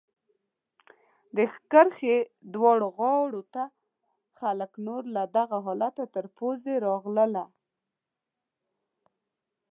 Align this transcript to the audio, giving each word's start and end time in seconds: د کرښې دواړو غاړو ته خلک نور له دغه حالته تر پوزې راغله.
د 1.35 1.37
کرښې 1.71 2.17
دواړو 2.53 2.87
غاړو 2.97 3.41
ته 3.53 3.63
خلک 4.39 4.71
نور 4.87 5.03
له 5.15 5.23
دغه 5.37 5.57
حالته 5.65 6.03
تر 6.15 6.25
پوزې 6.37 6.75
راغله. 6.87 7.45